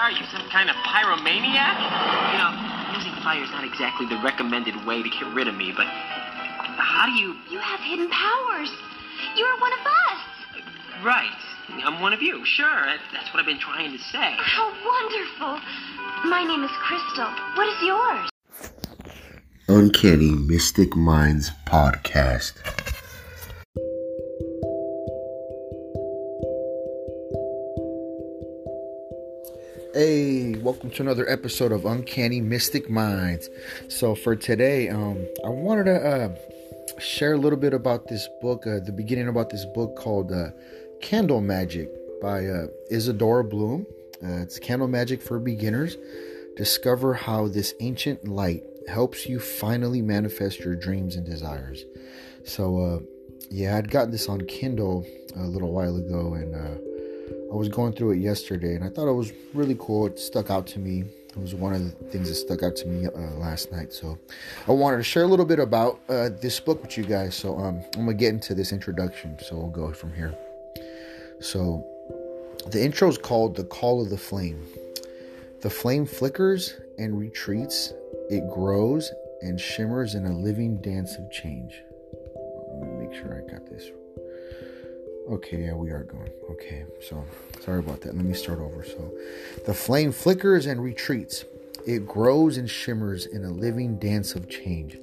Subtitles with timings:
[0.00, 1.76] are you, some kind of pyromaniac?
[2.32, 5.72] You know, using fire is not exactly the recommended way to get rid of me,
[5.76, 7.36] but how do you.
[7.50, 8.72] You have hidden powers.
[9.36, 10.64] You're one of us.
[11.04, 11.36] Right.
[11.84, 12.86] I'm one of you, sure.
[13.12, 14.34] That's what I've been trying to say.
[14.38, 15.60] How wonderful.
[16.30, 17.28] My name is Crystal.
[17.54, 18.30] What is yours?
[19.68, 22.54] Uncanny Mystic Minds Podcast.
[30.62, 33.48] Welcome to another episode of Uncanny Mystic Minds.
[33.88, 38.66] So for today, um, I wanted to uh, share a little bit about this book,
[38.66, 40.50] uh, the beginning about this book called uh,
[41.00, 41.88] Candle Magic
[42.20, 43.86] by uh, Isadora Bloom.
[44.22, 45.96] Uh, it's Candle Magic for Beginners.
[46.58, 51.86] Discover how this ancient light helps you finally manifest your dreams and desires.
[52.44, 52.98] So, uh,
[53.50, 55.06] yeah, I'd gotten this on Kindle
[55.36, 56.54] a little while ago, and
[57.50, 60.06] I was going through it yesterday, and I thought it was really cool.
[60.06, 61.04] It stuck out to me.
[61.30, 63.92] It was one of the things that stuck out to me uh, last night.
[63.92, 64.18] So,
[64.68, 67.34] I wanted to share a little bit about uh, this book with you guys.
[67.34, 69.36] So, um, I'm gonna get into this introduction.
[69.40, 70.34] So, we'll go from here.
[71.40, 71.84] So,
[72.68, 74.64] the intro is called "The Call of the Flame."
[75.62, 77.92] The flame flickers and retreats
[78.30, 81.82] it grows and shimmers in a living dance of change.
[82.72, 83.90] Let me make sure I got this.
[85.30, 86.32] Okay, yeah, we are going.
[86.50, 87.24] Okay, so
[87.60, 88.16] sorry about that.
[88.16, 88.82] Let me start over.
[88.82, 89.12] So,
[89.64, 91.44] the flame flickers and retreats.
[91.86, 94.98] It grows and shimmers in a living dance of change.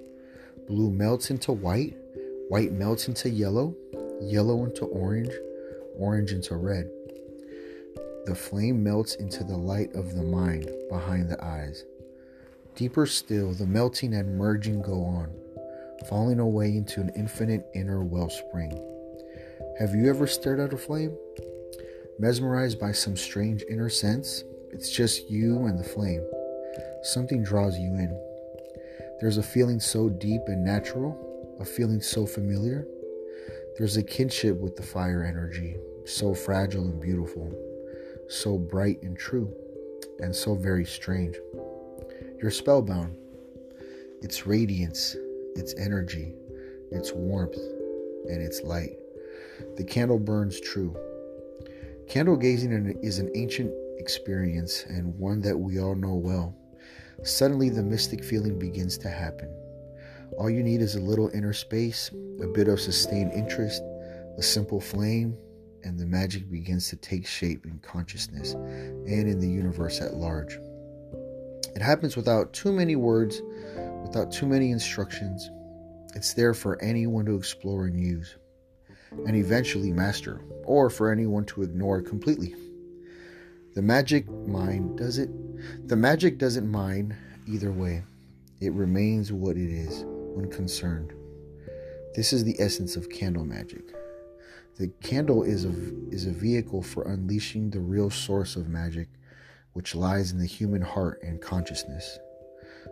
[0.67, 1.95] Blue melts into white,
[2.49, 3.73] white melts into yellow,
[4.19, 5.31] yellow into orange,
[5.97, 6.89] orange into red.
[8.25, 11.85] The flame melts into the light of the mind behind the eyes.
[12.75, 15.31] Deeper still, the melting and merging go on,
[16.09, 18.77] falling away into an infinite inner wellspring.
[19.79, 21.15] Have you ever stared at a flame?
[22.17, 24.43] Mesmerized by some strange inner sense?
[24.71, 26.27] It's just you and the flame.
[27.03, 28.19] Something draws you in.
[29.21, 32.87] There's a feeling so deep and natural, a feeling so familiar.
[33.77, 37.53] There's a kinship with the fire energy, so fragile and beautiful,
[38.29, 39.53] so bright and true,
[40.17, 41.35] and so very strange.
[42.41, 43.15] You're spellbound.
[44.23, 45.15] Its radiance,
[45.55, 46.33] its energy,
[46.89, 47.59] its warmth,
[48.27, 48.97] and its light.
[49.75, 50.95] The candle burns true.
[52.07, 56.55] Candle gazing is an ancient experience and one that we all know well.
[57.23, 59.49] Suddenly, the mystic feeling begins to happen.
[60.37, 63.81] All you need is a little inner space, a bit of sustained interest,
[64.37, 65.35] a simple flame,
[65.83, 70.59] and the magic begins to take shape in consciousness and in the universe at large.
[71.75, 73.41] It happens without too many words,
[74.01, 75.49] without too many instructions.
[76.15, 78.35] It's there for anyone to explore and use,
[79.11, 82.55] and eventually master, or for anyone to ignore completely.
[83.75, 85.29] The magic mind does it.
[85.87, 87.15] The magic doesn't mind
[87.47, 88.03] either way.
[88.59, 91.13] It remains what it is when concerned.
[92.15, 93.93] This is the essence of candle magic.
[94.77, 95.73] The candle is a,
[96.09, 99.09] is a vehicle for unleashing the real source of magic
[99.73, 102.17] which lies in the human heart and consciousness.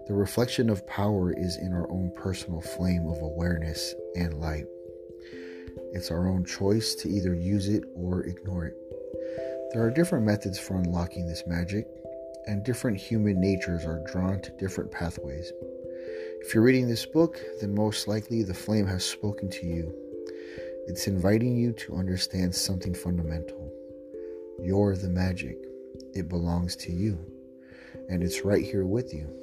[0.05, 4.65] The reflection of power is in our own personal flame of awareness and light.
[5.95, 8.75] It's our own choice to either use it or ignore it.
[9.71, 11.87] There are different methods for unlocking this magic,
[12.47, 15.53] and different human natures are drawn to different pathways.
[16.41, 19.93] If you're reading this book, then most likely the flame has spoken to you.
[20.85, 23.71] It's inviting you to understand something fundamental.
[24.61, 25.57] You're the magic.
[26.13, 27.17] It belongs to you,
[28.09, 29.33] and it's right here with you.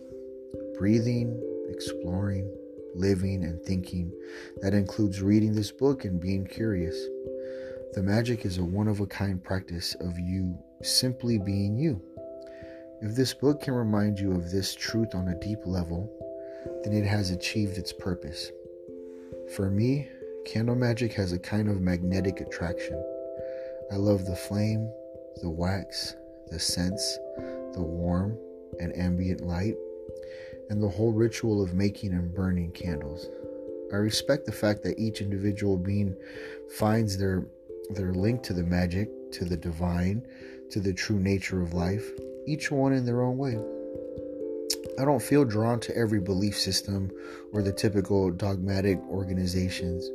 [0.79, 2.55] Breathing, exploring,
[2.95, 4.13] living, and thinking.
[4.61, 6.97] That includes reading this book and being curious.
[7.95, 12.01] The magic is a one of a kind practice of you simply being you.
[13.03, 16.11] If this book can remind you of this truth on a deep level,
[16.85, 18.51] then it has achieved its purpose.
[19.57, 20.09] For me,
[20.47, 23.03] candle magic has a kind of magnetic attraction.
[23.91, 24.91] I love the flame,
[25.43, 26.15] the wax,
[26.49, 27.19] the scents,
[27.73, 28.39] the warm
[28.81, 29.77] and ambient light,
[30.71, 33.29] and the whole ritual of making and burning candles.
[33.93, 36.17] I respect the fact that each individual being
[36.79, 37.47] finds their
[37.91, 40.27] their link to the magic, to the divine,
[40.71, 42.09] to the true nature of life,
[42.47, 43.59] each one in their own way.
[44.99, 47.11] I don't feel drawn to every belief system
[47.53, 50.09] or the typical dogmatic organizations.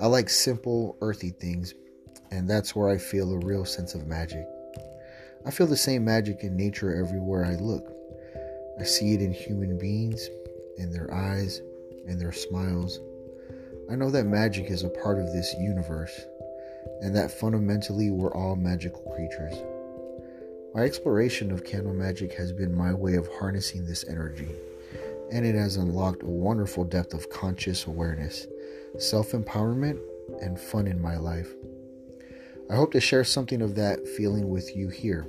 [0.00, 1.74] I like simple, earthy things,
[2.30, 4.46] and that's where I feel a real sense of magic.
[5.46, 7.97] I feel the same magic in nature everywhere I look.
[8.78, 10.28] I see it in human beings,
[10.76, 11.60] in their eyes,
[12.06, 13.00] in their smiles.
[13.90, 16.20] I know that magic is a part of this universe,
[17.00, 19.54] and that fundamentally we're all magical creatures.
[20.74, 24.50] My exploration of candle magic has been my way of harnessing this energy,
[25.32, 28.46] and it has unlocked a wonderful depth of conscious awareness,
[28.98, 29.98] self empowerment,
[30.40, 31.48] and fun in my life.
[32.70, 35.26] I hope to share something of that feeling with you here.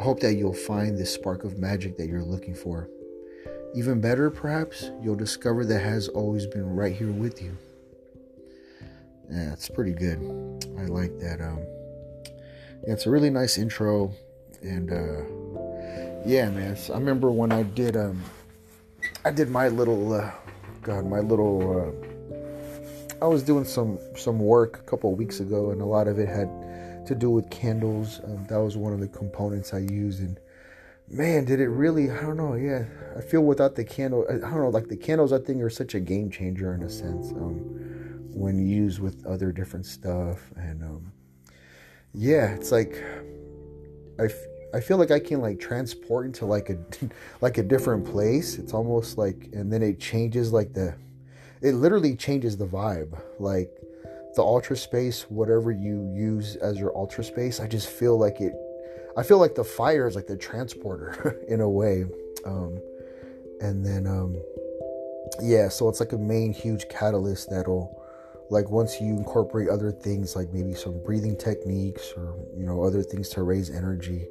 [0.00, 2.88] I hope that you'll find this spark of magic that you're looking for.
[3.74, 7.56] Even better, perhaps, you'll discover that has always been right here with you.
[9.30, 10.18] Yeah, it's pretty good.
[10.78, 11.40] I like that.
[11.40, 11.58] Um,
[12.86, 14.12] yeah, it's a really nice intro,
[14.62, 16.76] and uh, yeah, man.
[16.90, 18.22] I remember when I did um,
[19.24, 20.30] I did my little, uh,
[20.82, 21.80] God, my little.
[21.80, 26.08] Uh, I was doing some some work a couple of weeks ago, and a lot
[26.08, 26.48] of it had
[27.06, 28.20] to do with candles.
[28.24, 30.38] Um, that was one of the components I used, and
[31.08, 32.10] man, did it really?
[32.10, 32.54] I don't know.
[32.54, 32.84] Yeah,
[33.16, 34.68] I feel without the candle, I don't know.
[34.68, 37.32] Like the candles, I think are such a game changer in a sense.
[37.32, 37.80] Um,
[38.34, 41.12] when used with other different stuff, and um,
[42.12, 43.02] yeah, it's like
[44.18, 46.78] I, f- I feel like I can like transport into like a
[47.40, 48.58] like a different place.
[48.58, 50.94] It's almost like, and then it changes like the
[51.62, 53.18] it literally changes the vibe.
[53.38, 53.70] Like
[54.34, 58.54] the altar space, whatever you use as your altar space, I just feel like it.
[59.16, 62.04] I feel like the fire is like the transporter in a way,
[62.44, 62.78] um,
[63.60, 64.36] and then um,
[65.40, 68.04] yeah, so it's like a main huge catalyst that'll
[68.50, 73.02] like once you incorporate other things like maybe some breathing techniques or you know other
[73.02, 74.28] things to raise energy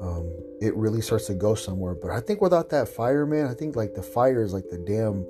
[0.00, 3.54] um, it really starts to go somewhere but i think without that fire man i
[3.54, 5.26] think like the fire is like the damn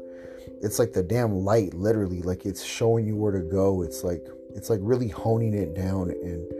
[0.62, 3.83] it's like the damn light literally like it's showing you where to go.
[3.83, 6.53] It's like it's like really honing it down and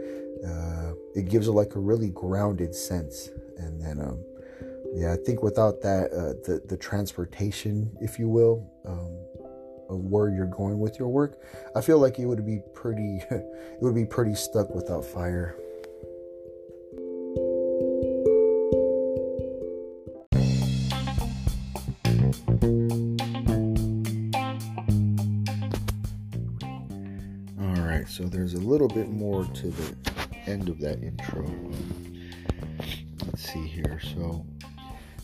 [0.47, 3.31] uh, it gives it like a really grounded sense.
[3.59, 4.19] And then um,
[4.95, 9.17] yeah i think without that uh, the the transportation if you will um,
[9.89, 11.41] of where you're going with your work
[11.75, 15.57] i feel like it would be pretty it would be pretty stuck without fire
[29.55, 29.97] to the
[30.47, 31.45] end of that intro.
[31.45, 32.85] Uh,
[33.27, 34.01] let's see here.
[34.15, 34.45] So,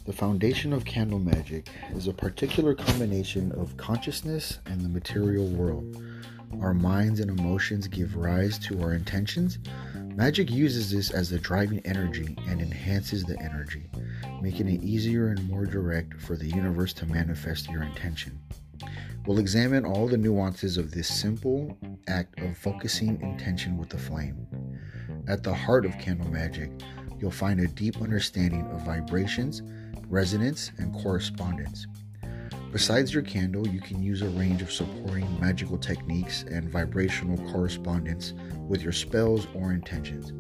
[0.07, 6.03] the foundation of candle magic is a particular combination of consciousness and the material world.
[6.61, 9.59] Our minds and emotions give rise to our intentions.
[9.95, 13.91] Magic uses this as the driving energy and enhances the energy,
[14.41, 18.39] making it easier and more direct for the universe to manifest your intention.
[19.29, 21.77] We'll examine all the nuances of this simple
[22.07, 24.47] act of focusing intention with the flame.
[25.29, 26.71] At the heart of candle magic,
[27.21, 29.61] you'll find a deep understanding of vibrations,
[30.09, 31.87] resonance, and correspondence.
[32.73, 38.33] Besides your candle, you can use a range of supporting magical techniques and vibrational correspondence
[38.67, 40.33] with your spells or intentions.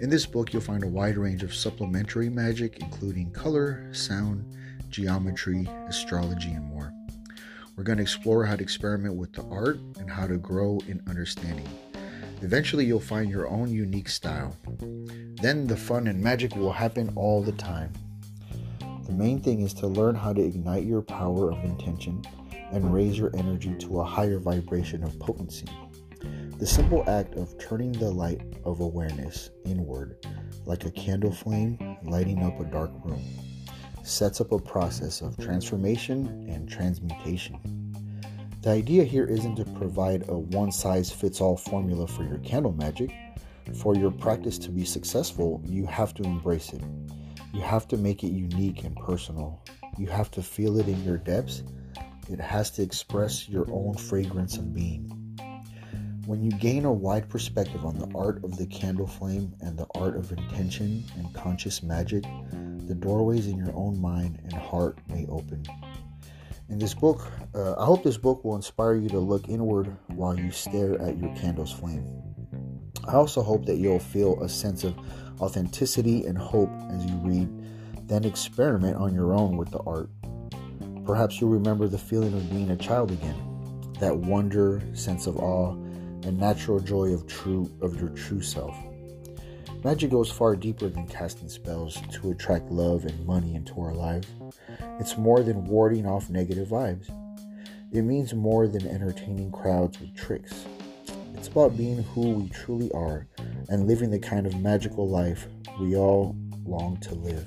[0.00, 4.56] In this book, you'll find a wide range of supplementary magic, including color, sound,
[4.88, 6.92] geometry, astrology, and more.
[7.76, 11.02] We're going to explore how to experiment with the art and how to grow in
[11.08, 11.68] understanding.
[12.40, 14.56] Eventually, you'll find your own unique style.
[15.42, 17.92] Then the fun and magic will happen all the time.
[19.06, 22.22] The main thing is to learn how to ignite your power of intention
[22.70, 25.66] and raise your energy to a higher vibration of potency.
[26.58, 30.24] The simple act of turning the light of awareness inward,
[30.64, 33.22] like a candle flame lighting up a dark room
[34.04, 37.58] sets up a process of transformation and transmutation.
[38.60, 42.72] The idea here isn't to provide a one size fits all formula for your candle
[42.72, 43.12] magic.
[43.80, 46.82] For your practice to be successful, you have to embrace it.
[47.54, 49.62] You have to make it unique and personal.
[49.96, 51.62] You have to feel it in your depths.
[52.30, 55.08] It has to express your own fragrance of being.
[56.26, 59.86] When you gain a wide perspective on the art of the candle flame and the
[59.94, 62.24] art of intention and conscious magic,
[62.86, 65.64] the doorways in your own mind and heart may open.
[66.68, 70.38] In this book, uh, I hope this book will inspire you to look inward while
[70.38, 72.06] you stare at your candle's flame.
[73.06, 74.94] I also hope that you'll feel a sense of
[75.40, 77.48] authenticity and hope as you read,
[78.08, 80.08] then experiment on your own with the art.
[81.04, 83.36] Perhaps you'll remember the feeling of being a child again,
[84.00, 85.72] that wonder, sense of awe,
[86.22, 88.74] and natural joy of true of your true self.
[89.84, 94.26] Magic goes far deeper than casting spells to attract love and money into our lives.
[94.98, 97.10] It's more than warding off negative vibes.
[97.92, 100.64] It means more than entertaining crowds with tricks.
[101.34, 103.26] It's about being who we truly are
[103.68, 105.48] and living the kind of magical life
[105.78, 107.46] we all long to live.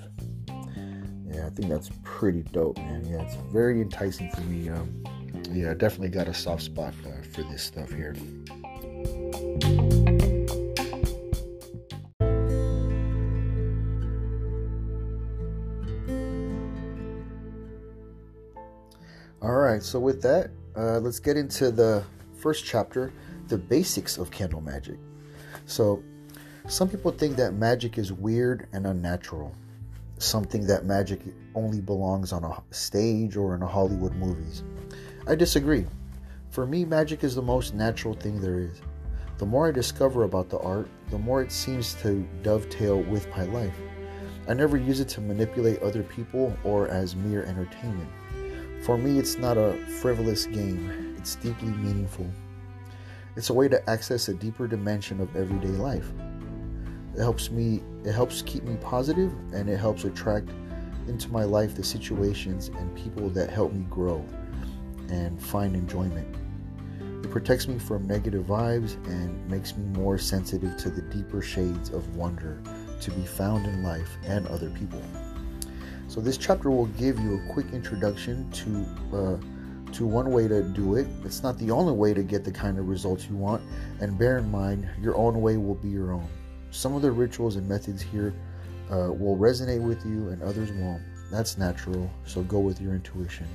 [1.25, 3.03] Yeah, I think that's pretty dope, man.
[3.03, 4.69] Yeah, it's very enticing for me.
[4.69, 5.03] Um,
[5.51, 8.15] yeah, definitely got a soft spot uh, for this stuff here.
[19.47, 22.03] All right, so with that, uh, let's get into the
[22.37, 23.13] first chapter
[23.47, 24.97] the basics of candle magic.
[25.65, 26.03] So,
[26.67, 29.55] some people think that magic is weird and unnatural,
[30.17, 31.21] something that magic
[31.55, 34.63] only belongs on a stage or in a Hollywood movies.
[35.27, 35.85] I disagree.
[36.49, 38.81] For me, magic is the most natural thing there is.
[39.37, 43.43] The more I discover about the art, the more it seems to dovetail with my
[43.43, 43.77] life.
[44.49, 48.09] I never use it to manipulate other people or as mere entertainment.
[48.87, 52.25] For me, it's not a frivolous game, it's deeply meaningful.
[53.35, 56.09] It's a way to access a deeper dimension of everyday life.
[57.13, 60.47] It helps me it helps keep me positive and it helps attract
[61.09, 64.25] into my life the situations and people that help me grow
[65.09, 66.33] and find enjoyment.
[67.25, 71.89] It protects me from negative vibes and makes me more sensitive to the deeper shades
[71.89, 72.61] of wonder
[73.01, 75.01] to be found in life and other people.
[76.07, 80.63] So this chapter will give you a quick introduction to uh, to one way to
[80.63, 81.07] do it.
[81.23, 83.61] It's not the only way to get the kind of results you want,
[83.99, 86.27] and bear in mind your own way will be your own.
[86.71, 88.33] Some of the rituals and methods here
[88.91, 91.01] uh, will resonate with you, and others won't.
[91.31, 92.09] That's natural.
[92.25, 93.47] So go with your intuition.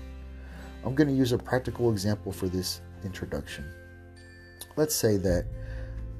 [0.85, 3.65] I'm going to use a practical example for this introduction.
[4.77, 5.47] Let's say that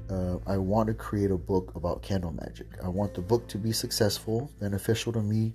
[0.09, 2.67] uh, I want to create a book about candle magic.
[2.83, 5.53] I want the book to be successful, beneficial to me,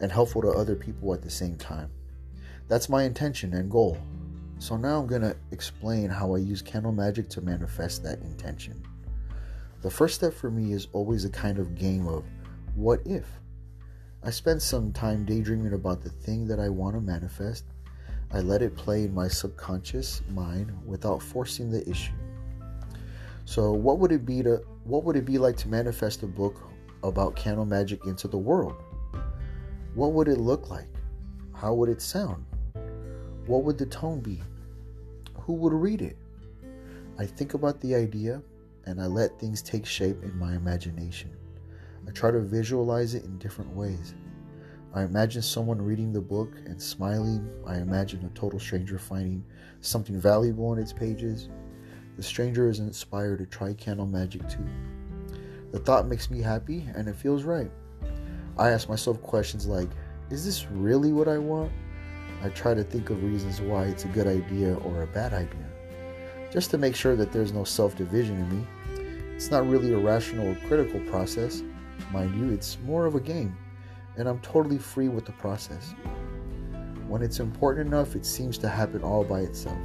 [0.00, 1.90] and helpful to other people at the same time.
[2.68, 3.98] That's my intention and goal.
[4.58, 8.82] So now I'm going to explain how I use candle magic to manifest that intention.
[9.82, 12.24] The first step for me is always a kind of game of
[12.74, 13.26] what if.
[14.22, 17.64] I spend some time daydreaming about the thing that I want to manifest.
[18.32, 22.12] I let it play in my subconscious mind without forcing the issue.
[23.46, 26.60] So what would it be to what would it be like to manifest a book
[27.02, 28.76] about candle magic into the world?
[29.94, 30.88] What would it look like?
[31.52, 32.46] How would it sound?
[33.46, 34.40] What would the tone be?
[35.34, 36.16] Who would read it?
[37.18, 38.40] I think about the idea
[38.86, 41.30] and I let things take shape in my imagination.
[42.06, 44.14] I try to visualize it in different ways.
[44.94, 47.48] I imagine someone reading the book and smiling.
[47.66, 49.44] I imagine a total stranger finding
[49.80, 51.48] something valuable in its pages.
[52.16, 54.66] The stranger is inspired to try candle magic too.
[55.72, 57.70] The thought makes me happy and it feels right.
[58.60, 59.88] I ask myself questions like
[60.28, 61.72] Is this really what I want?
[62.42, 65.66] I try to think of reasons why it's a good idea or a bad idea,
[66.52, 68.66] just to make sure that there's no self division in me.
[69.34, 71.62] It's not really a rational or critical process,
[72.12, 73.56] mind you, it's more of a game,
[74.18, 75.94] and I'm totally free with the process.
[77.08, 79.78] When it's important enough, it seems to happen all by itself.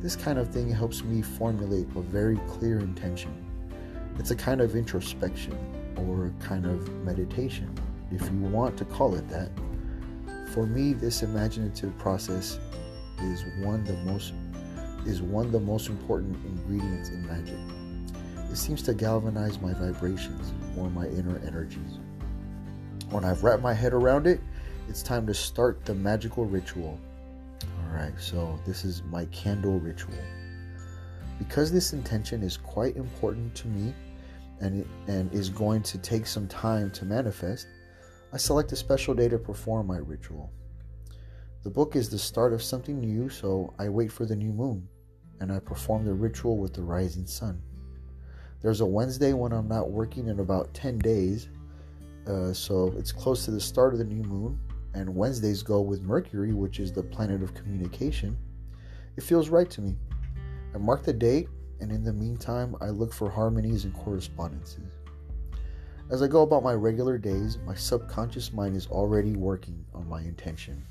[0.00, 3.44] This kind of thing helps me formulate a very clear intention.
[4.18, 7.72] It's a kind of introspection or kind of meditation,
[8.10, 9.50] if you want to call it that.
[10.52, 12.58] For me, this imaginative process
[13.22, 14.32] is one the most
[15.06, 17.56] is one of the most important ingredients in magic.
[18.50, 21.98] It seems to galvanize my vibrations or my inner energies.
[23.10, 24.40] When I've wrapped my head around it,
[24.88, 26.98] it's time to start the magical ritual.
[27.86, 30.14] Alright, so this is my candle ritual.
[31.38, 33.94] Because this intention is quite important to me
[34.60, 37.68] and, and is going to take some time to manifest,
[38.32, 40.50] I select a special day to perform my ritual.
[41.64, 44.88] The book is the start of something new, so I wait for the new moon
[45.40, 47.60] and I perform the ritual with the rising sun.
[48.60, 51.48] There's a Wednesday when I'm not working in about 10 days,
[52.26, 54.58] uh, so it's close to the start of the new moon,
[54.94, 58.36] and Wednesdays go with Mercury, which is the planet of communication.
[59.16, 59.96] It feels right to me.
[60.74, 61.48] I mark the date,
[61.80, 64.84] and in the meantime, I look for harmonies and correspondences.
[66.10, 70.22] As I go about my regular days, my subconscious mind is already working on my
[70.22, 70.82] intention.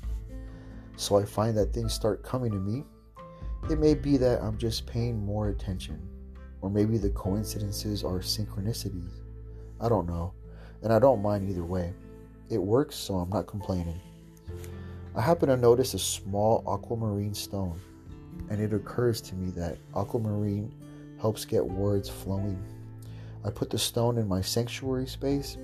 [0.96, 2.84] So I find that things start coming to me.
[3.68, 6.00] It may be that I'm just paying more attention,
[6.60, 9.22] or maybe the coincidences are synchronicities.
[9.80, 10.32] I don't know,
[10.82, 11.92] and I don't mind either way.
[12.48, 14.00] It works, so I'm not complaining.
[15.14, 17.80] I happen to notice a small aquamarine stone,
[18.50, 20.72] and it occurs to me that aquamarine
[21.20, 22.62] helps get words flowing
[23.44, 25.56] I put the stone in my sanctuary space.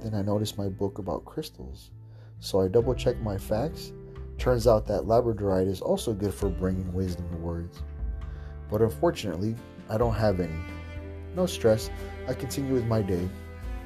[0.00, 1.90] Then I noticed my book about crystals.
[2.40, 3.92] So I double checked my facts.
[4.38, 7.82] Turns out that labradorite is also good for bringing wisdom to words.
[8.70, 9.56] But unfortunately,
[9.88, 10.54] I don't have any.
[11.34, 11.90] No stress.
[12.26, 13.28] I continue with my day.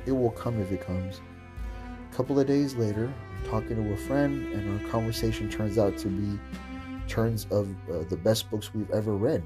[0.06, 1.20] It will come if it comes.
[2.10, 5.96] A couple of days later, I'm talking to a friend, and our conversation turns out
[5.98, 6.38] to be
[7.08, 9.42] turns of uh, the best books we've ever read.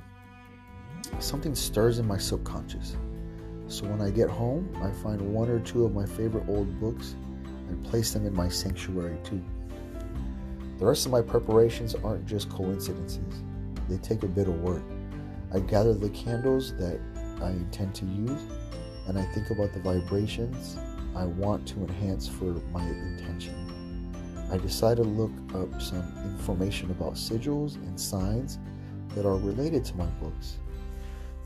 [1.18, 2.96] Something stirs in my subconscious.
[3.68, 7.14] So when I get home, I find one or two of my favorite old books
[7.68, 9.42] and place them in my sanctuary too.
[10.78, 13.42] The rest of my preparations aren't just coincidences,
[13.88, 14.82] they take a bit of work.
[15.52, 17.00] I gather the candles that
[17.40, 18.42] I intend to use,
[19.08, 20.76] and I think about the vibrations
[21.14, 23.65] I want to enhance for my intention.
[24.50, 28.58] I decided to look up some information about sigils and signs
[29.14, 30.58] that are related to my books.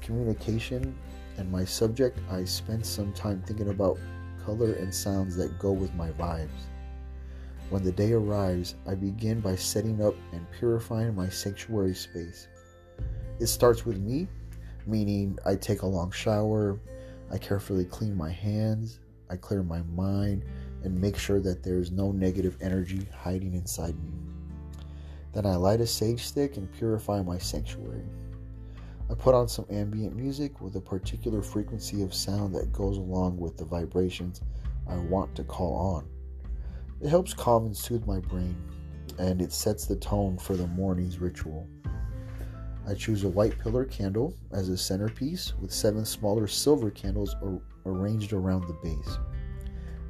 [0.00, 0.96] Communication
[1.38, 3.98] and my subject, I spent some time thinking about
[4.44, 6.68] color and sounds that go with my vibes.
[7.70, 12.48] When the day arrives, I begin by setting up and purifying my sanctuary space.
[13.38, 14.28] It starts with me,
[14.86, 16.78] meaning I take a long shower,
[17.30, 18.98] I carefully clean my hands,
[19.30, 20.44] I clear my mind,
[20.82, 24.12] and make sure that there is no negative energy hiding inside me.
[25.32, 28.06] Then I light a sage stick and purify my sanctuary.
[29.10, 33.38] I put on some ambient music with a particular frequency of sound that goes along
[33.38, 34.40] with the vibrations
[34.88, 36.08] I want to call on.
[37.00, 38.56] It helps calm and soothe my brain,
[39.18, 41.68] and it sets the tone for the morning's ritual.
[42.86, 47.60] I choose a white pillar candle as a centerpiece with seven smaller silver candles ar-
[47.86, 49.18] arranged around the base.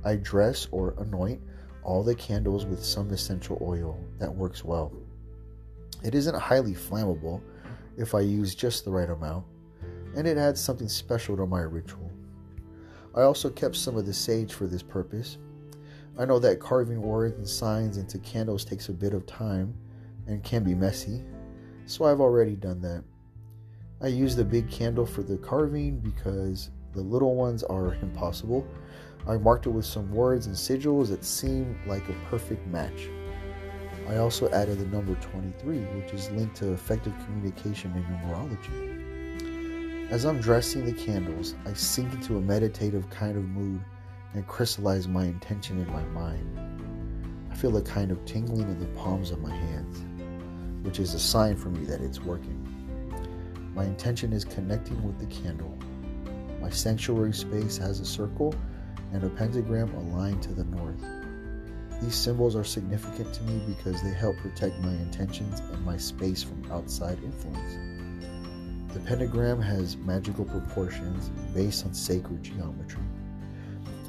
[0.04, 1.40] I dress or anoint
[1.82, 4.92] all the candles with some essential oil that works well.
[6.02, 7.42] It isn't highly flammable
[7.96, 9.44] if I use just the right amount,
[10.16, 12.10] and it adds something special to my ritual.
[13.14, 15.38] I also kept some of the sage for this purpose.
[16.18, 19.74] I know that carving words and signs into candles takes a bit of time
[20.26, 21.22] and can be messy,
[21.86, 23.04] so I've already done that.
[24.00, 28.66] I use the big candle for the carving because the little ones are impossible.
[29.26, 33.08] I marked it with some words and sigils that seem like a perfect match.
[34.08, 40.10] I also added the number 23, which is linked to effective communication in numerology.
[40.10, 43.80] As I'm dressing the candles, I sink into a meditative kind of mood
[44.34, 46.58] and crystallize my intention in my mind.
[47.50, 50.04] I feel a kind of tingling in the palms of my hands,
[50.84, 52.66] which is a sign for me that it's working.
[53.74, 55.78] My intention is connecting with the candle.
[56.60, 58.54] My sanctuary space has a circle
[59.12, 61.04] and a pentagram aligned to the north.
[62.02, 66.42] These symbols are significant to me because they help protect my intentions and my space
[66.42, 67.78] from outside influence.
[68.94, 73.02] The pentagram has magical proportions based on sacred geometry.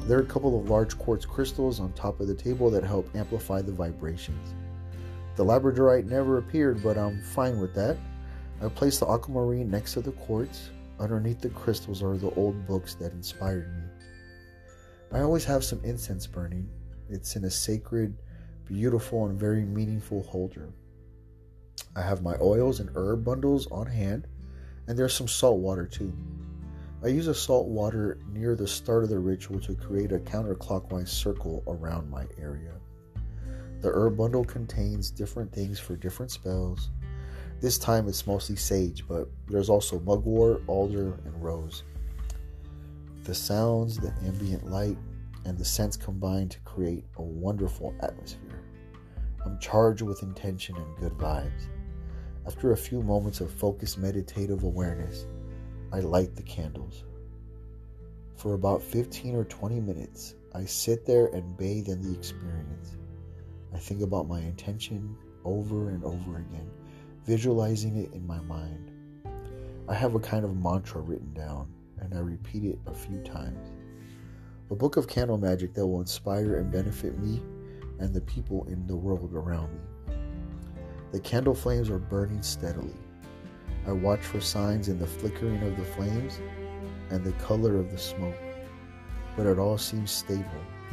[0.08, 3.08] There are a couple of large quartz crystals on top of the table that help
[3.16, 4.56] amplify the vibrations.
[5.36, 7.98] The labradorite never appeared, but I'm fine with that.
[8.62, 10.70] I placed the aquamarine next to the quartz.
[11.00, 13.91] Underneath the crystals are the old books that inspired me.
[15.14, 16.70] I always have some incense burning.
[17.10, 18.16] It's in a sacred,
[18.66, 20.72] beautiful, and very meaningful holder.
[21.96, 24.28] I have my oils and herb bundles on hand,
[24.88, 26.14] and there's some salt water too.
[27.04, 31.10] I use a salt water near the start of the ritual to create a counterclockwise
[31.10, 32.74] circle around my area.
[33.82, 36.90] The herb bundle contains different things for different spells.
[37.60, 41.84] This time it's mostly sage, but there's also mugwort, alder, and rose.
[43.24, 44.98] The sounds, the ambient light,
[45.46, 48.64] and the scents combine to create a wonderful atmosphere.
[49.46, 51.68] I'm charged with intention and good vibes.
[52.48, 55.28] After a few moments of focused meditative awareness,
[55.94, 57.04] I light the candles.
[58.38, 62.98] For about 15 or 20 minutes, I sit there and bathe in the experience.
[63.74, 66.70] I think about my intention over and over again,
[67.26, 68.92] visualizing it in my mind.
[69.88, 73.72] I have a kind of mantra written down, and I repeat it a few times.
[74.70, 77.42] A book of candle magic that will inspire and benefit me
[78.00, 80.16] and the people in the world around me.
[81.12, 82.96] The candle flames are burning steadily.
[83.86, 86.40] I watch for signs in the flickering of the flames
[87.10, 88.36] and the color of the smoke,
[89.36, 90.46] but it all seems stable,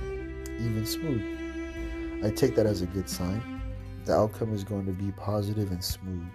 [0.03, 2.25] even smooth.
[2.25, 3.61] I take that as a good sign.
[4.05, 6.27] The outcome is going to be positive and smooth,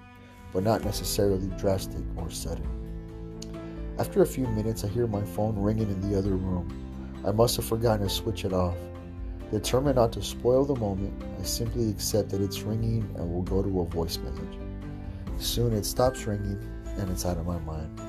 [0.54, 2.93] but not necessarily drastic or sudden.
[4.00, 6.68] After a few minutes, I hear my phone ringing in the other room.
[7.26, 8.76] I must have forgotten to switch it off.
[9.52, 13.62] Determined not to spoil the moment, I simply accept that it's ringing and will go
[13.62, 14.58] to a voice message.
[15.38, 16.60] Soon it stops ringing
[16.98, 18.02] and it's out of my mind.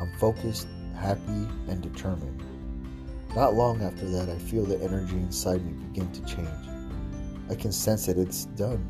[0.00, 2.42] I'm focused, happy, and determined.
[3.36, 6.48] Not long after that, I feel the energy inside me begin to change.
[7.48, 8.84] I can sense that it's done.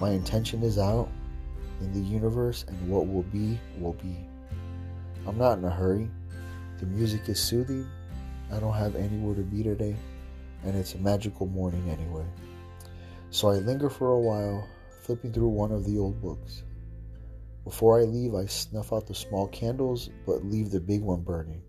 [0.00, 1.10] My intention is out
[1.80, 4.16] in the universe, and what will be, will be.
[5.26, 6.10] I'm not in a hurry.
[6.78, 7.88] The music is soothing.
[8.52, 9.96] I don't have anywhere to be today,
[10.64, 12.26] and it's a magical morning anyway.
[13.30, 14.66] So I linger for a while,
[15.02, 16.64] flipping through one of the old books.
[17.64, 21.62] Before I leave, I snuff out the small candles, but leave the big one burning.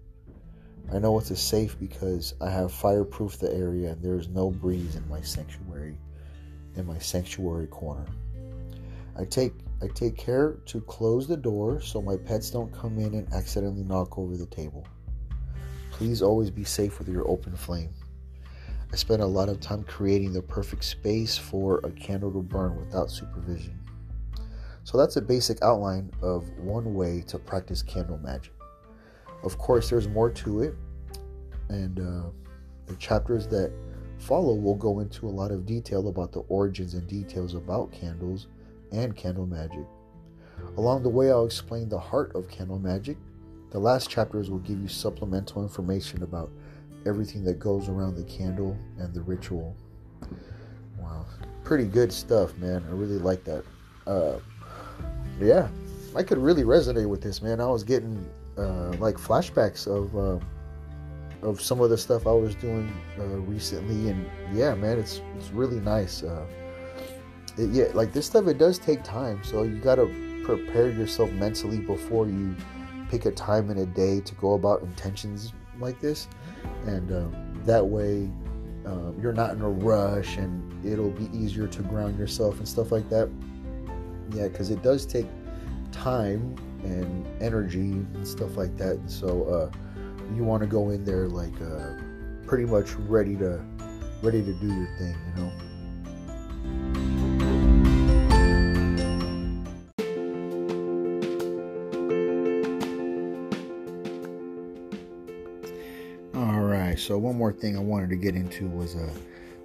[0.91, 4.49] I know it's a safe because I have fireproofed the area and there is no
[4.49, 5.97] breeze in my sanctuary.
[6.75, 8.05] in my sanctuary corner.
[9.15, 13.15] I take I take care to close the door so my pets don't come in
[13.15, 14.87] and accidentally knock over the table.
[15.91, 17.93] Please always be safe with your open flame.
[18.93, 22.77] I spend a lot of time creating the perfect space for a candle to burn
[22.77, 23.77] without supervision.
[24.85, 28.53] So that's a basic outline of one way to practice candle magic.
[29.43, 30.75] Of course, there's more to it,
[31.67, 32.29] and uh,
[32.85, 33.73] the chapters that
[34.17, 38.47] follow will go into a lot of detail about the origins and details about candles
[38.93, 39.85] and candle magic.
[40.77, 43.17] Along the way, I'll explain the heart of candle magic.
[43.71, 46.49] The last chapters will give you supplemental information about
[47.05, 49.75] everything that goes around the candle and the ritual.
[50.97, 51.25] Wow,
[51.63, 52.83] pretty good stuff, man.
[52.87, 53.63] I really like that.
[54.07, 54.39] Uh,
[55.41, 55.67] yeah,
[56.15, 57.59] I could really resonate with this, man.
[57.59, 58.25] I was getting
[58.57, 60.39] uh, like flashbacks of uh,
[61.47, 65.49] of some of the stuff I was doing uh, recently, and yeah, man, it's it's
[65.49, 66.23] really nice.
[67.57, 70.07] It, yeah, like this stuff, it does take time, so you gotta
[70.43, 72.55] prepare yourself mentally before you
[73.09, 76.27] pick a time in a day to go about intentions like this,
[76.85, 78.29] and um, that way
[78.85, 82.91] um, you're not in a rush, and it'll be easier to ground yourself and stuff
[82.91, 83.29] like that.
[84.31, 85.27] Yeah, because it does take
[85.91, 88.95] time and energy and stuff like that.
[88.95, 89.77] And so uh,
[90.35, 91.93] you want to go in there like uh,
[92.45, 93.63] pretty much ready to
[94.21, 95.51] ready to do your thing, you know.
[107.13, 109.13] So one more thing I wanted to get into was uh,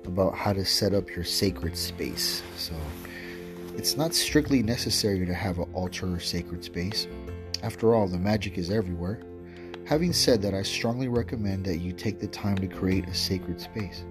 [0.05, 2.43] about how to set up your sacred space.
[2.59, 2.75] So
[3.75, 7.07] it's not strictly necessary to have an altar or sacred space.
[7.63, 9.23] After all, the magic is everywhere.
[9.87, 13.63] Having said that, I strongly recommend that you take the time to create a sacred
[13.63, 14.05] space.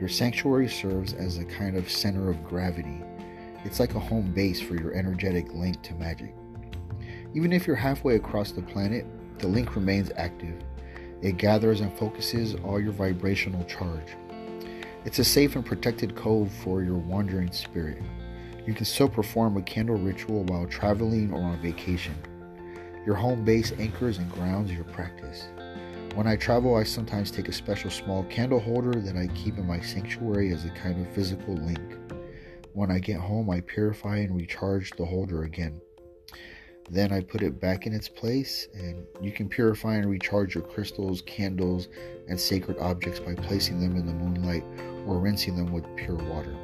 [0.00, 3.00] Your sanctuary serves as a kind of center of gravity.
[3.64, 6.34] It's like a home base for your energetic link to magic.
[7.32, 9.06] Even if you're halfway across the planet,
[9.38, 10.60] the link remains active.
[11.22, 14.16] It gathers and focuses all your vibrational charge.
[15.04, 18.02] It's a safe and protected cove for your wandering spirit.
[18.66, 22.14] You can still perform a candle ritual while traveling or on vacation.
[23.06, 25.48] Your home base anchors and grounds your practice.
[26.14, 29.66] When I travel, I sometimes take a special small candle holder that I keep in
[29.66, 31.96] my sanctuary as a kind of physical link.
[32.72, 35.80] When I get home, I purify and recharge the holder again.
[36.92, 40.62] Then I put it back in its place, and you can purify and recharge your
[40.62, 41.88] crystals, candles,
[42.28, 44.62] and sacred objects by placing them in the moonlight
[45.06, 46.54] or rinsing them with pure water.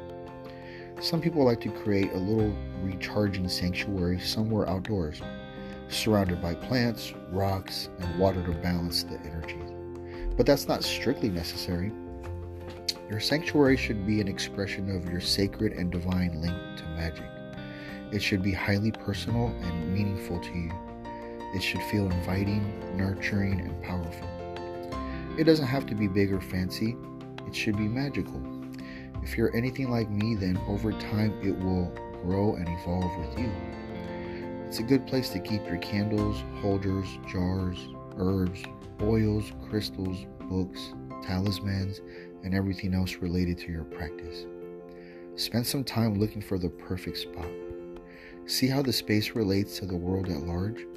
[1.01, 5.19] Some people like to create a little recharging sanctuary somewhere outdoors
[5.87, 9.57] surrounded by plants, rocks, and water to balance the energy.
[10.37, 11.91] But that's not strictly necessary.
[13.09, 17.38] Your sanctuary should be an expression of your sacred and divine link to magic.
[18.11, 20.71] It should be highly personal and meaningful to you.
[21.53, 24.27] It should feel inviting, nurturing, and powerful.
[25.37, 26.95] It doesn't have to be big or fancy,
[27.47, 28.41] it should be magical.
[29.23, 31.93] If you're anything like me, then over time it will
[32.23, 33.51] grow and evolve with you.
[34.67, 37.77] It's a good place to keep your candles, holders, jars,
[38.17, 38.63] herbs,
[39.01, 40.93] oils, crystals, books,
[41.23, 42.01] talismans,
[42.43, 44.45] and everything else related to your practice.
[45.35, 47.49] Spend some time looking for the perfect spot.
[48.49, 50.87] See how the space relates to the world at large,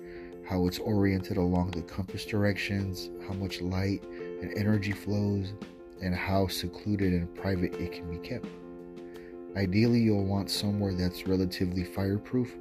[0.48, 4.02] how it's oriented along the compass directions, how much light
[4.40, 5.52] and energy flows,
[6.00, 8.46] and how secluded and private it can be kept.
[9.54, 12.56] Ideally, you'll want somewhere that's relatively fireproof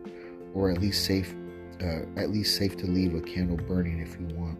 [0.54, 1.34] or at least safe
[1.82, 4.60] uh, at least safe to leave a candle burning if you want.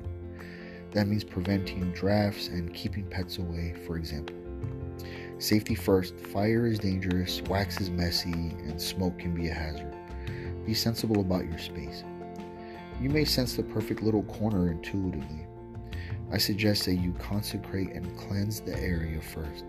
[0.92, 4.38] That means preventing drafts and keeping pets away, for example.
[5.40, 9.94] Safety first, fire is dangerous, wax is messy, and smoke can be a hazard.
[10.66, 12.04] Be sensible about your space.
[13.02, 15.48] You may sense the perfect little corner intuitively.
[16.32, 19.66] I suggest that you consecrate and cleanse the area first.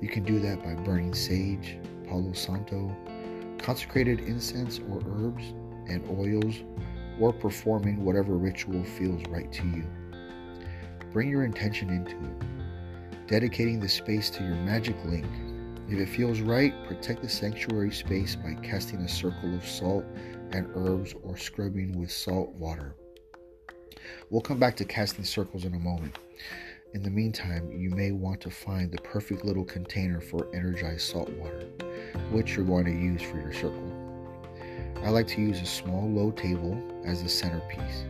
[0.00, 2.94] You can do that by burning sage, palo santo,
[3.58, 5.44] consecrated incense or herbs
[5.88, 6.56] and oils,
[7.20, 9.84] or performing whatever ritual feels right to you.
[11.12, 15.26] Bring your intention into it, dedicating the space to your magic link.
[15.88, 20.04] If it feels right, protect the sanctuary space by casting a circle of salt
[20.52, 22.94] and herbs or scrubbing with salt water.
[24.30, 26.18] We'll come back to casting circles in a moment.
[26.94, 31.30] In the meantime, you may want to find the perfect little container for energized salt
[31.30, 31.68] water
[32.30, 33.92] which you're going to use for your circle.
[35.04, 38.04] I like to use a small low table as the centerpiece.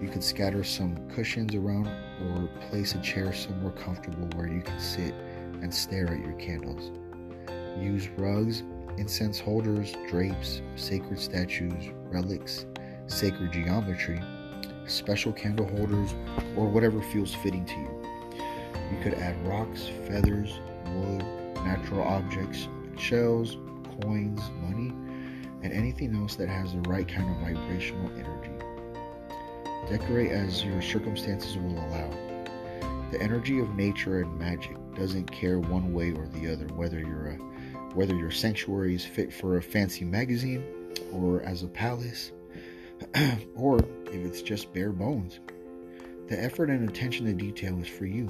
[0.00, 4.78] You can scatter some cushions around or place a chair somewhere comfortable where you can
[4.80, 5.14] sit
[5.62, 6.90] and stare at your candles.
[7.80, 8.62] Use rugs,
[8.98, 12.66] incense holders, drapes, sacred statues, relics,
[13.06, 14.20] sacred geometry,
[14.86, 16.14] special candle holders,
[16.56, 18.02] or whatever feels fitting to you.
[18.90, 21.24] You could add rocks, feathers, wood,
[21.64, 23.56] natural objects, shells,
[24.02, 24.92] coins, money,
[25.62, 28.52] and anything else that has the right kind of vibrational energy.
[29.88, 32.10] Decorate as your circumstances will allow.
[33.10, 37.28] The energy of nature and magic doesn't care one way or the other whether you're
[37.28, 37.51] a
[37.94, 40.64] whether your sanctuary is fit for a fancy magazine
[41.12, 42.32] or as a palace
[43.56, 45.40] or if it's just bare bones.
[46.28, 48.28] The effort and attention to detail is for you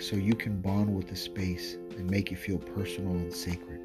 [0.00, 3.80] so you can bond with the space and make it feel personal and sacred.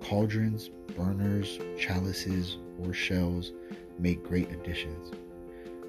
[0.00, 3.52] Cauldrons, burners, chalices, or shells
[3.98, 5.12] make great additions.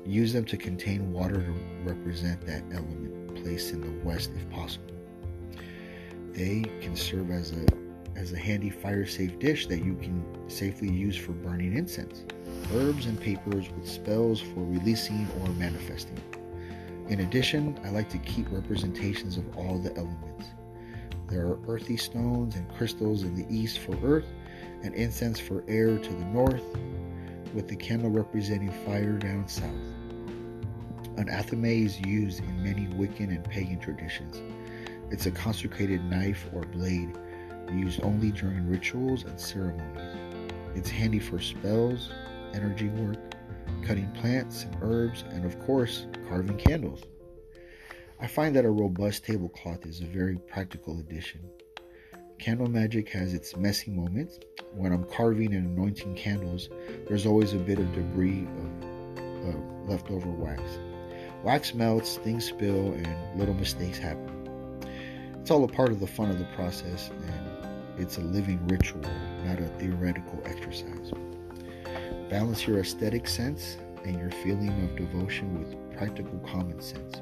[0.05, 4.93] Use them to contain water to represent that element placed in the west if possible.
[6.33, 7.65] They can serve as a
[8.19, 12.25] as a handy fire safe dish that you can safely use for burning incense,
[12.73, 16.21] herbs and papers with spells for releasing or manifesting.
[17.07, 20.47] In addition, I like to keep representations of all the elements.
[21.29, 24.27] There are earthy stones and crystals in the east for earth,
[24.83, 26.63] and incense for air to the north,
[27.53, 29.69] with the candle representing fire down south.
[31.17, 34.41] An athame is used in many Wiccan and pagan traditions.
[35.09, 37.17] It's a consecrated knife or blade
[37.71, 40.17] used only during rituals and ceremonies.
[40.75, 42.11] It's handy for spells,
[42.53, 43.17] energy work,
[43.83, 47.03] cutting plants and herbs, and of course, carving candles.
[48.19, 51.41] I find that a robust tablecloth is a very practical addition.
[52.37, 54.39] Candle magic has its messy moments.
[54.73, 56.69] When I'm carving and anointing candles,
[57.07, 60.61] there's always a bit of debris of uh, leftover wax.
[61.43, 64.39] Wax melts, things spill, and little mistakes happen.
[65.39, 67.48] It's all a part of the fun of the process, and
[67.99, 69.01] it's a living ritual,
[69.45, 71.11] not a theoretical exercise.
[72.29, 77.21] Balance your aesthetic sense and your feeling of devotion with practical common sense.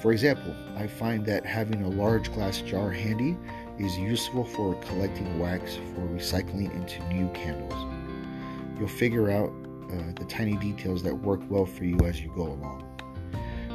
[0.00, 3.36] For example, I find that having a large glass jar handy
[3.78, 7.74] is useful for collecting wax for recycling into new candles.
[8.78, 9.52] You'll figure out
[9.92, 12.84] uh, the tiny details that work well for you as you go along.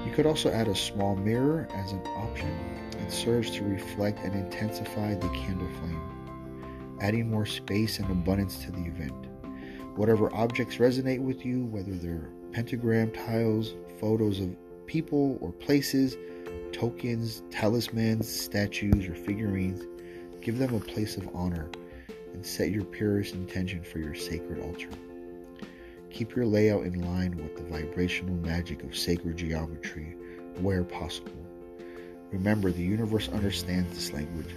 [0.06, 2.91] You could also add a small mirror as an option.
[3.12, 8.86] Serves to reflect and intensify the candle flame, adding more space and abundance to the
[8.86, 9.28] event.
[9.96, 14.56] Whatever objects resonate with you, whether they're pentagram tiles, photos of
[14.88, 16.18] people or places,
[16.72, 19.84] tokens, talismans, statues, or figurines,
[20.42, 21.70] give them a place of honor
[22.34, 24.90] and set your purest intention for your sacred altar.
[26.10, 30.16] Keep your layout in line with the vibrational magic of sacred geometry
[30.62, 31.41] where possible.
[32.32, 34.56] Remember, the universe understands this language.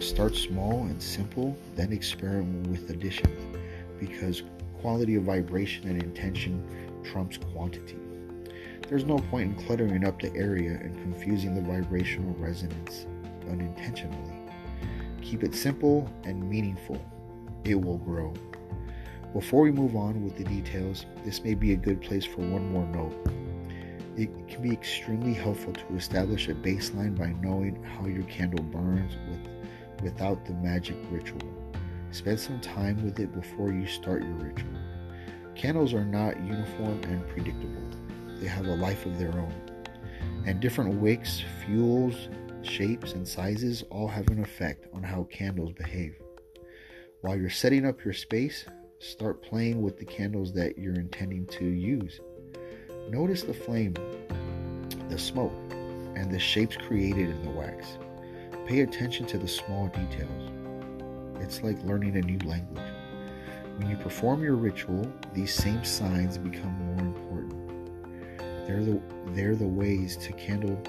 [0.00, 3.38] Start small and simple, then experiment with additions
[4.00, 4.42] because
[4.80, 6.66] quality of vibration and intention
[7.04, 7.96] trumps quantity.
[8.88, 13.06] There's no point in cluttering up the area and confusing the vibrational resonance
[13.48, 14.34] unintentionally.
[15.22, 17.00] Keep it simple and meaningful.
[17.64, 18.34] It will grow.
[19.32, 22.70] Before we move on with the details, this may be a good place for one
[22.72, 23.31] more note.
[24.16, 29.14] It can be extremely helpful to establish a baseline by knowing how your candle burns
[29.28, 31.40] with, without the magic ritual.
[32.10, 34.70] Spend some time with it before you start your ritual.
[35.54, 37.82] Candles are not uniform and predictable,
[38.38, 39.54] they have a life of their own.
[40.44, 42.28] And different wicks, fuels,
[42.62, 46.16] shapes, and sizes all have an effect on how candles behave.
[47.22, 48.66] While you're setting up your space,
[48.98, 52.20] start playing with the candles that you're intending to use.
[53.12, 53.92] Notice the flame,
[55.10, 55.52] the smoke,
[56.16, 57.98] and the shapes created in the wax.
[58.66, 60.50] Pay attention to the small details.
[61.38, 62.80] It's like learning a new language.
[63.76, 68.38] When you perform your ritual, these same signs become more important.
[68.66, 68.98] They're the,
[69.34, 70.82] they're the ways to candle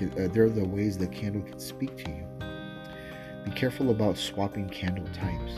[0.00, 2.26] uh, they're the ways the candle can speak to you.
[3.44, 5.52] Be careful about swapping candle types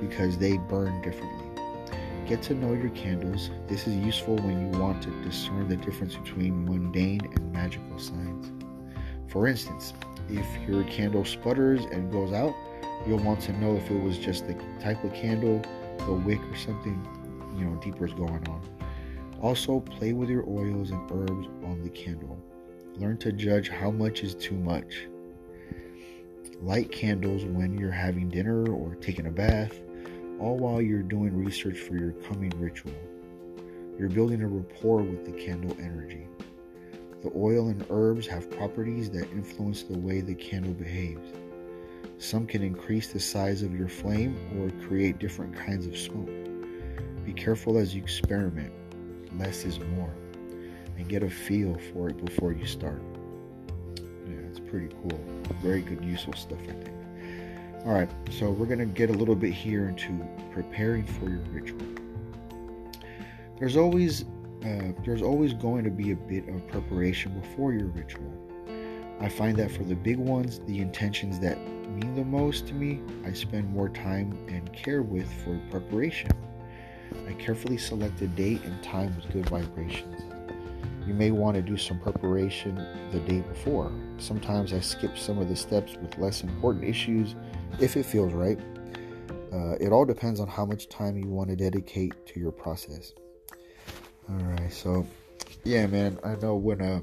[0.00, 1.47] because they burn differently.
[2.28, 3.48] Get to know your candles.
[3.68, 8.52] This is useful when you want to discern the difference between mundane and magical signs.
[9.28, 9.94] For instance,
[10.28, 12.54] if your candle sputters and goes out,
[13.06, 15.62] you'll want to know if it was just the type of candle,
[16.00, 17.02] the wick, or something
[17.56, 18.60] you know deeper is going on.
[19.40, 22.38] Also, play with your oils and herbs on the candle.
[22.96, 25.06] Learn to judge how much is too much.
[26.60, 29.80] Light candles when you're having dinner or taking a bath,
[30.38, 32.94] all while you're doing research for your coming ritual.
[33.98, 36.28] You're building a rapport with the candle energy.
[37.22, 41.32] The oil and herbs have properties that influence the way the candle behaves.
[42.18, 46.30] Some can increase the size of your flame or create different kinds of smoke.
[47.24, 48.72] Be careful as you experiment.
[49.36, 50.14] Less is more.
[50.96, 53.02] And get a feel for it before you start.
[53.96, 55.20] Yeah, it's pretty cool.
[55.62, 56.97] Very good, useful stuff, I think.
[57.88, 60.22] All right, so we're going to get a little bit here into
[60.52, 61.80] preparing for your ritual.
[63.58, 64.26] There's always
[64.62, 68.30] uh, there's always going to be a bit of preparation before your ritual.
[69.20, 71.56] I find that for the big ones, the intentions that
[71.88, 76.30] mean the most to me, I spend more time and care with for preparation.
[77.26, 80.27] I carefully select a date and time with good vibrations.
[81.08, 82.76] You may want to do some preparation
[83.12, 83.90] the day before.
[84.18, 87.34] Sometimes I skip some of the steps with less important issues
[87.80, 88.60] if it feels right.
[89.50, 93.14] Uh, it all depends on how much time you want to dedicate to your process.
[94.28, 95.06] All right, so
[95.64, 97.00] yeah, man, I know when uh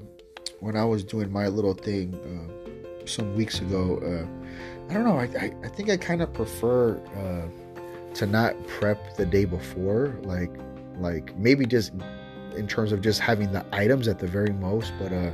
[0.59, 5.17] when I was doing my little thing uh, some weeks ago, uh, I don't know,
[5.17, 10.15] I I, I think I kind of prefer uh, to not prep the day before,
[10.21, 10.51] like
[10.99, 11.91] like maybe just
[12.55, 15.31] in terms of just having the items at the very most, but uh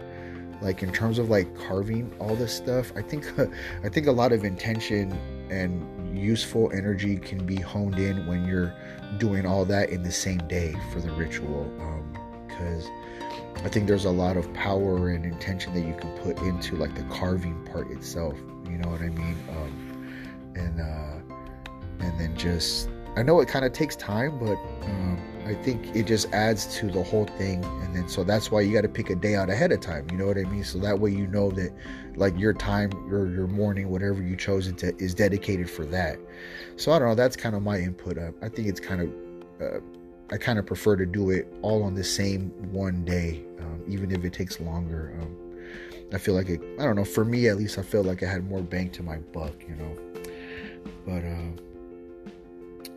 [0.61, 3.25] like in terms of like carving all this stuff i think
[3.83, 5.11] i think a lot of intention
[5.49, 8.73] and useful energy can be honed in when you're
[9.17, 11.63] doing all that in the same day for the ritual
[12.47, 16.37] because um, i think there's a lot of power and intention that you can put
[16.43, 19.37] into like the carving part itself you know what i mean?
[19.49, 19.87] Um,
[20.55, 25.55] and uh and then just i know it kind of takes time but um I
[25.55, 27.63] think it just adds to the whole thing.
[27.63, 30.07] And then so that's why you got to pick a day out ahead of time.
[30.11, 30.63] You know what I mean?
[30.63, 31.73] So that way you know that
[32.15, 36.19] like your time or your morning, whatever you chose it to, is dedicated for that.
[36.75, 37.15] So I don't know.
[37.15, 38.17] That's kind of my input.
[38.17, 39.09] Uh, I think it's kind of,
[39.61, 39.79] uh,
[40.31, 44.11] I kind of prefer to do it all on the same one day, um, even
[44.11, 45.13] if it takes longer.
[45.21, 45.37] Um,
[46.13, 48.27] I feel like it, I don't know, for me at least, I feel like I
[48.27, 49.97] had more bang to my buck, you know.
[51.05, 52.31] But, uh,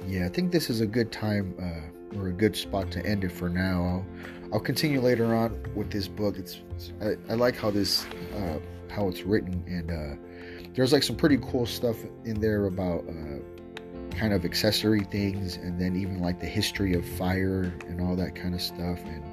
[0.06, 1.54] yeah, I think this is a good time.
[1.58, 3.84] Uh, or a good spot to end it for now.
[3.84, 4.06] I'll,
[4.54, 6.38] I'll continue later on with this book.
[6.38, 8.58] It's, it's I, I, like how this uh,
[8.90, 14.16] how it's written, and uh, there's like some pretty cool stuff in there about uh,
[14.16, 18.34] kind of accessory things, and then even like the history of fire and all that
[18.34, 19.24] kind of stuff, and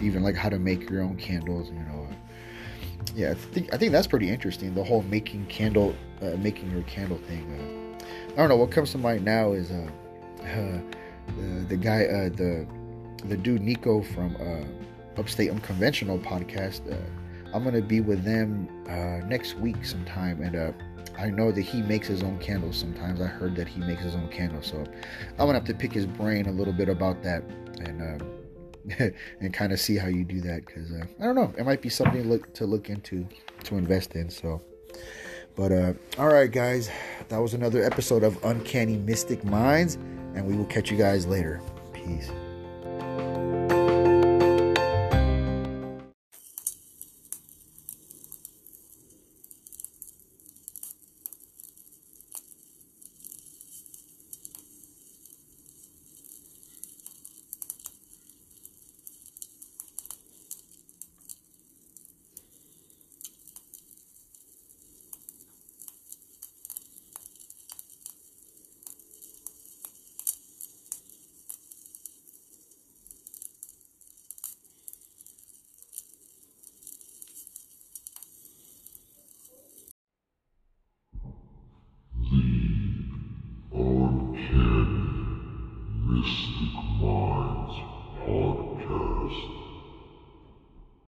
[0.00, 1.70] even like how to make your own candles.
[1.70, 2.08] You know,
[3.14, 4.74] yeah, I think I think that's pretty interesting.
[4.74, 7.44] The whole making candle, uh, making your candle thing.
[7.52, 7.98] Uh,
[8.32, 9.70] I don't know what comes to mind now is.
[9.70, 9.88] Uh,
[11.36, 12.66] the, the guy, uh, the
[13.26, 16.90] the dude Nico from uh, Upstate Unconventional podcast.
[16.90, 16.96] Uh,
[17.54, 20.72] I'm gonna be with them uh, next week sometime, and uh,
[21.18, 22.76] I know that he makes his own candles.
[22.76, 25.92] Sometimes I heard that he makes his own candles, so I'm gonna have to pick
[25.92, 27.42] his brain a little bit about that,
[27.80, 28.20] and
[29.00, 29.08] uh,
[29.40, 31.82] and kind of see how you do that because uh, I don't know, it might
[31.82, 33.26] be something to look to look into
[33.64, 34.30] to invest in.
[34.30, 34.62] So.
[35.56, 36.88] But uh, all right, guys,
[37.30, 39.98] that was another episode of Uncanny Mystic Minds
[40.34, 41.60] and we will catch you guys later.
[41.92, 42.30] Peace.